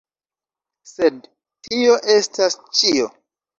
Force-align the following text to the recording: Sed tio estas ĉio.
Sed 0.91 1.29
tio 1.69 2.01
estas 2.17 2.61
ĉio. 2.81 3.15